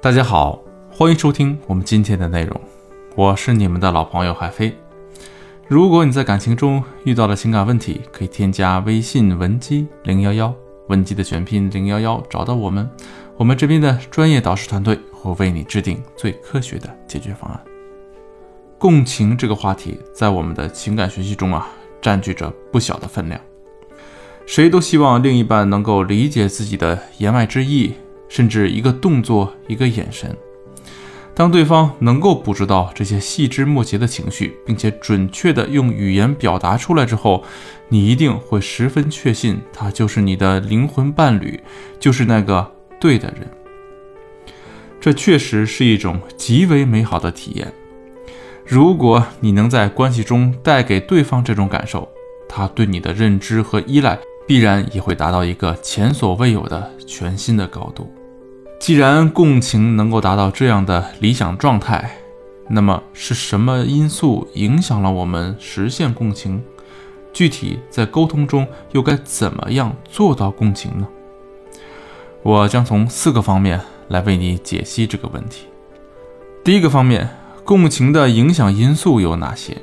[0.00, 0.62] 大家好，
[0.92, 2.60] 欢迎收听我们今天的内容，
[3.16, 4.72] 我是你们的老朋友海飞。
[5.66, 10.54] 如果你在感情中遇到了情感问题，可以添加微信文姬零幺幺，
[10.86, 12.88] 文姬的全拼零幺幺，找到我们，
[13.36, 17.60] 我们这边的专业导师团队会为你制定最科学的解决方案。
[18.78, 21.68] 共情这个话题在我们的情感学习中啊，
[22.00, 23.40] 占据着不小的分量。
[24.46, 27.94] 谁都希望另一半能够理解自己的言外之意。
[28.28, 30.36] 甚至一个动作、一个眼神，
[31.34, 37.44] 当对方能够捕捉到这些细枝末节的情绪，并且准确地用语言表达出来之后，
[37.88, 41.60] 你一定会十分确信他就是你的灵魂伴侣，
[41.98, 43.48] 就是那个对的人。
[45.00, 47.72] 这确实是一种极为美好的体验。
[48.66, 52.06] 如果你能在关系中带给对方这种感受，
[52.48, 58.12] 他对你的认知和依赖必然也会达到一个前所未有的全新的高度。
[58.78, 62.16] 既然共情能够达到这样的理想状态，
[62.68, 66.62] 那么是什么因素影响了我们实现共情？
[67.32, 71.06] 具体在沟通中又该怎么样做到共情呢？
[72.42, 75.66] 我将从四个方面来为你解析这个问题。
[76.64, 77.28] 第一个方面，
[77.64, 79.76] 共情的影响因素有哪些？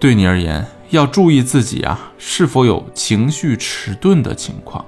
[0.00, 4.84] 对你而言，要注意自己啊是否有情绪迟钝的情况。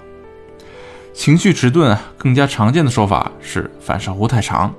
[1.16, 4.72] 情绪迟钝啊，更加常见的说法是反射弧太长，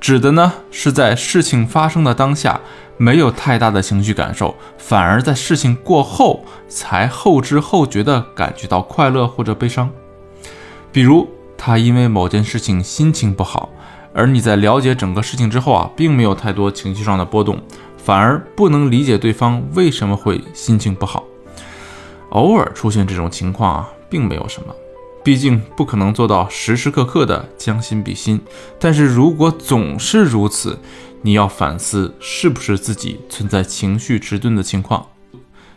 [0.00, 2.60] 指的呢是在事情发生的当下
[2.96, 9.88] 没有太大的情绪感受，反而在事情过后才后知后觉的感觉到快乐或者悲伤。
[10.90, 13.70] 比如他因为某件事情心情不好，
[14.12, 17.62] 而你在了解整个事情之后啊，并没有太多情绪上的波动，
[17.96, 21.22] 反而不能理解对方为什么会心情不好。
[22.30, 24.74] 偶尔出现这种情况啊，并没有什么。
[25.24, 28.40] 毕竟不可能做到时时刻刻的将心比心，
[28.78, 30.78] 但是如果总是如此，
[31.22, 35.06] 你要反思是不是自己存在情绪迟钝的情况。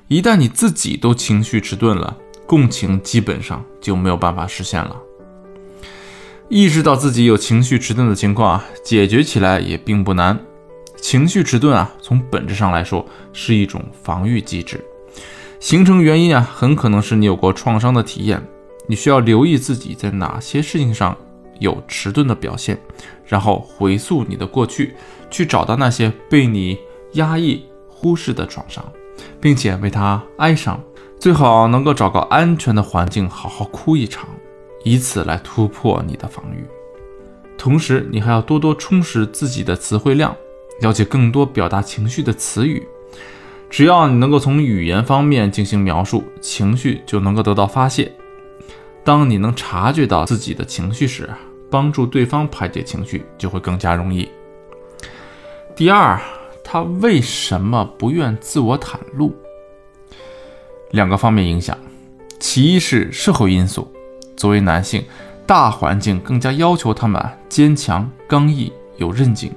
[0.08, 2.16] 一旦你自己都情绪迟钝了，
[2.46, 4.96] 共情基本上就没有办法实现了。
[6.48, 10.38] 意识到自己有情绪迟钝的情况啊，解决起来也并不难。
[11.02, 14.84] 情绪迟钝啊，从本质上来说是一种防御机制，
[15.60, 18.46] 形成原因啊，很可能是你有过创伤的体验。
[18.92, 21.16] 你需要留意自己在哪些事情上
[21.60, 22.78] 有迟钝的表现，
[23.26, 24.94] 然后回溯你的过去，
[25.30, 26.78] 去找到那些被你
[27.14, 28.84] 压抑、忽视的创伤，
[29.40, 30.78] 并且为他哀伤。
[31.18, 34.28] 最好能够找个安全的环境，好好哭一场，
[34.84, 36.66] 以此来突破你的防御。
[37.58, 40.36] 同时，你还要多多充实自己的词汇量，
[40.82, 42.86] 了解更多表达情绪的词语。
[43.70, 48.12] 只要你能够从语言方面进行描述，情绪就能够得到发泄。
[49.04, 51.30] 当你能察觉到自己的情绪时，
[51.70, 54.30] 帮助对方排解情绪就会更加容易。
[55.76, 56.20] 第二，
[56.64, 59.34] 他为什么不愿自我袒露？
[60.92, 61.76] 两个方面影响，
[62.40, 63.92] 其一是社会因素，
[64.36, 65.04] 作为男性，
[65.48, 69.52] 大环境更加要求他们坚强、刚毅、有韧劲，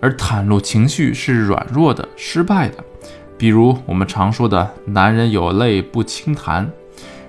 [0.00, 2.84] 而袒露情绪是软弱的、失败的。
[3.38, 6.70] 比如我们常说的“男人有泪不轻弹”，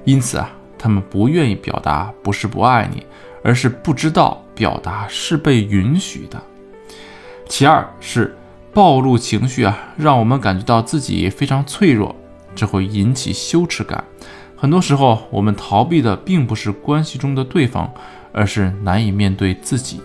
[0.03, 0.51] 因此啊。
[0.77, 3.05] 他们不愿意表达，不是不爱你，
[3.43, 6.41] 而是不知道表达是被允许的。
[7.47, 8.35] 其二是
[8.73, 12.15] 暴露情绪啊，让我们感觉到自己非常脆弱，
[12.55, 14.03] 这会引起羞耻感。
[14.57, 17.93] 很多时候，我们逃避的并不是关系中的对方，
[18.31, 20.01] 而是难以面对自己。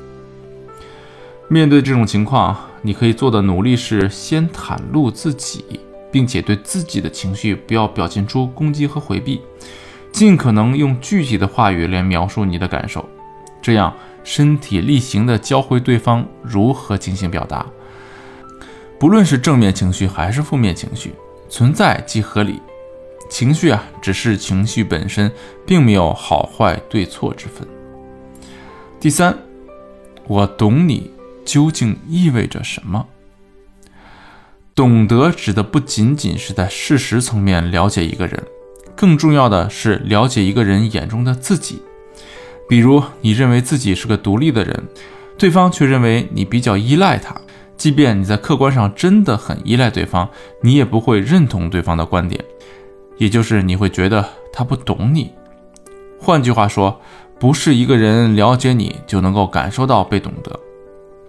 [1.48, 5.80] 面对这种情况，你可以做的努力是先袒露自己，
[6.12, 9.40] 并且对自己的情绪不要表现出攻击和回避。
[10.12, 13.08] 尽可能用具体的话语来描述你的感受，
[13.62, 17.64] 这样身体力行地教会对方如何进行表达。
[18.98, 21.14] 不论是正面情绪还是负面情绪，
[21.48, 22.60] 存在即合理。
[23.30, 25.30] 情绪啊，只是情绪本身，
[25.64, 27.66] 并没有好坏对错之分。
[28.98, 29.38] 第三，
[30.26, 31.12] 我懂你
[31.44, 33.06] 究竟意味着什么？
[34.74, 38.42] 懂得指的不仅仅是在事实层面了解一个人。
[39.00, 41.80] 更重要的是了解一个人眼中的自己，
[42.68, 44.78] 比如你认为自己是个独立的人，
[45.38, 47.34] 对方却认为你比较依赖他。
[47.78, 50.28] 即便你在客观上真的很依赖对方，
[50.60, 52.44] 你也不会认同对方的观点，
[53.16, 55.32] 也就是你会觉得他不懂你。
[56.18, 57.00] 换句话说，
[57.38, 60.60] 不是一个人了解你就能够感受到被懂得。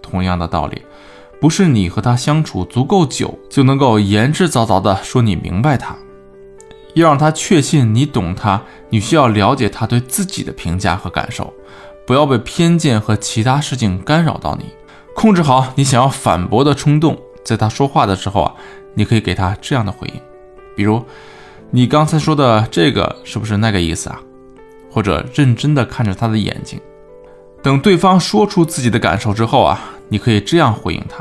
[0.02, 0.82] 同样的道理，
[1.40, 5.96] 不是你和他相处足够久就能够言之凿凿地说你明白他。
[6.94, 11.52] 要让他确信你懂他，你需要了解他对自己的评价和感受，
[12.06, 14.66] 不要被偏见和其他事情干扰到你，
[15.14, 17.18] 控制好你想要反驳的冲动。
[17.44, 18.54] 在他说话的时候啊，
[18.94, 20.20] 你可以给他这样的回应，
[20.76, 21.04] 比如
[21.70, 24.20] ：“你刚才说的这个是不是那个意思啊？”
[24.90, 26.78] 或者认真的看着他的眼睛，
[27.62, 31.16] 等对方说出自己的感受之后啊，你可以这样回应他：“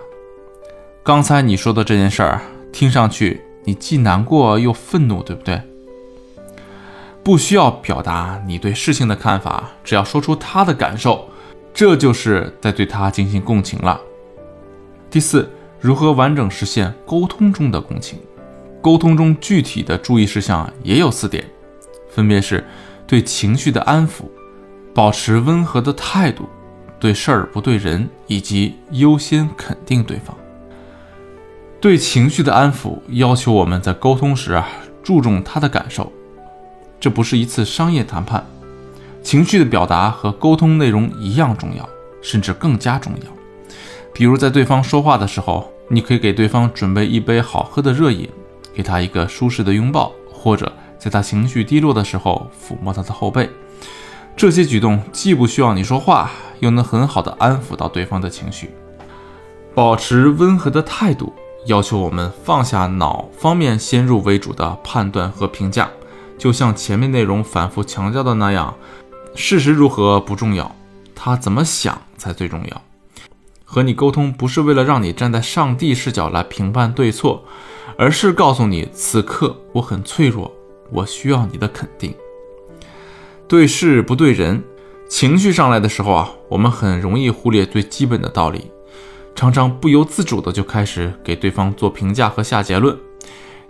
[1.01, 2.41] 刚才你说的这件事儿，
[2.71, 5.61] 听上去你既难过又愤怒，对不对？”
[7.23, 11.29] 不需要表达你对事情的看法，只要说出他的感受，
[11.71, 14.01] 这就是在对他进行共情了。
[15.09, 15.47] 第四，
[15.79, 18.17] 如何完整实现沟通中的共情？
[18.81, 21.45] 沟通中具体的注意事项也有四点，
[22.09, 22.65] 分别是
[23.05, 24.23] 对情绪的安抚、
[24.91, 26.49] 保持温和的态度、
[26.99, 30.35] 对事儿不对人，以及优先肯定对方。
[31.81, 34.67] 对情绪的安抚要求我们在沟通时啊，
[35.01, 36.11] 注重他的感受。
[36.99, 38.45] 这不是一次商业谈判，
[39.23, 41.89] 情绪的表达和沟通内容一样重要，
[42.21, 43.31] 甚至更加重要。
[44.13, 48.29] 比如在对方说话的时候，你可以给对方准备一杯好喝的热饮，
[48.75, 53.49] 给他一个舒适的拥抱，或者在他情绪低落的时候抚摸他的后背。
[54.37, 56.29] 这些举动既不需要你说话，
[56.59, 58.69] 又能很好的安抚到对方的情绪。
[59.73, 61.33] 保持温和的态度，
[61.65, 65.89] 要求我们放下脑方面先入为主的判断和评价。
[66.37, 68.73] 就像前面内容反复强调的那样，
[69.35, 70.75] 事实如何不重要，
[71.13, 72.81] 他怎么想才最重要。
[73.63, 77.43] 和你沟通不是为了让你站在上帝视角来评判对错，
[77.97, 80.51] 而是告诉你此刻我很脆弱，
[80.91, 82.13] 我需要你的肯定。
[83.47, 84.63] 对事不对人，
[85.07, 88.71] 情绪上来的时候啊，我们很容易忽略最基本的道理，
[89.35, 92.97] 常常不由自主的就开始给对方做评价和下结论。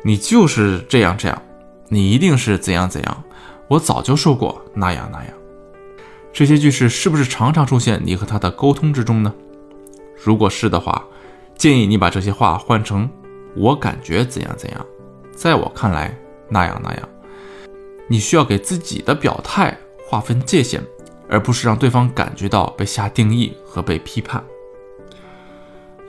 [0.03, 1.41] 你就是这样这样。
[1.89, 3.23] 你一定是怎样怎样，
[3.67, 5.33] 我早就说过那样那样。
[6.31, 9.33] 这些句式是不是常常出现你和他的沟通之中呢？
[10.23, 11.05] 如果是的话，
[11.57, 13.09] 建议你把这些话换成
[13.55, 14.85] “我感觉怎样怎样”，
[15.35, 16.17] 在我看来
[16.47, 17.09] 那样那样。
[18.07, 19.77] 你需要给自己的表态
[20.07, 20.81] 划分界限，
[21.27, 24.41] 而不是让对方感觉到被下定义和被批判。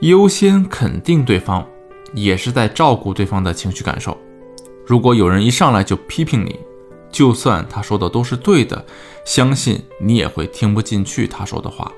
[0.03, 1.65] 优先肯定对方，
[2.13, 4.17] 也是在照顾对方的情绪感受。
[4.85, 6.59] 如果有人一上来就批评你，
[7.09, 8.85] 就算他说的都是对的，
[9.23, 11.89] 相信你也会听不进去他说的话。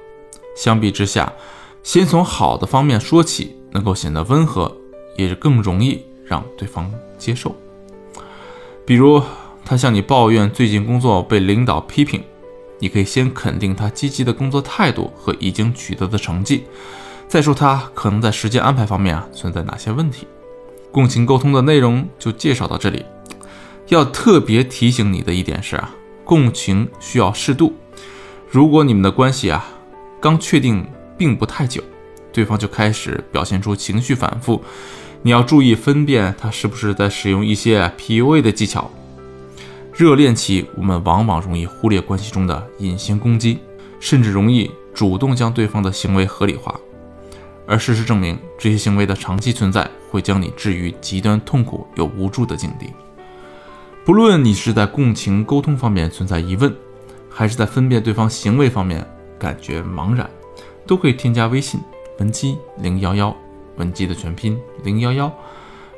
[0.55, 1.33] 相比之下，
[1.81, 4.71] 先从好的方面说起，能够显得温和，
[5.17, 7.55] 也是更容易让对方接受。
[8.85, 9.19] 比如
[9.65, 12.23] 他向你抱怨最近工作被领导批评，
[12.77, 16.65] 你可以先肯定他积极的工作态度和已经取得的成绩，
[17.27, 20.27] 再说他可能在时间安排方面啊存在哪些问题。
[20.91, 23.05] 共情沟通的内容就介绍到这里。
[23.89, 25.93] 要特别提醒你的一点是啊，
[26.23, 27.73] 共情需要适度。
[28.49, 29.67] 如果你们的关系啊
[30.21, 30.87] 刚确定
[31.17, 31.83] 并不太久，
[32.31, 34.63] 对方就开始表现出情绪反复，
[35.21, 38.89] 你要注意分辨他是不是在使用一些 PUA 的技巧。
[39.93, 43.59] 热恋期我们往往容易忽略关系中的隐形攻击，
[43.99, 46.73] 甚至容易主动将对方的行为合理化。
[47.67, 52.87] 而事实证明，这些行为的长期存在会将你置于极端痛苦又无助的境地。
[54.05, 56.73] 不论你是在共情沟通方面存在疑问，
[57.29, 59.05] 还是在分辨对方行为方面
[59.39, 60.29] 感觉茫然，
[60.85, 61.79] 都可以添加微信
[62.19, 63.35] 文姬零幺幺，
[63.77, 65.33] 文姬的全拼零幺幺，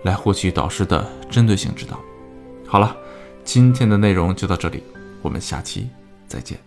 [0.04, 2.00] 来获取导师的针对性指导。
[2.66, 2.96] 好了，
[3.44, 4.82] 今天的内容就到这里，
[5.22, 5.90] 我们下期
[6.28, 6.67] 再见。